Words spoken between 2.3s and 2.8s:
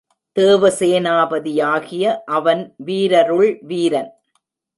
அவன்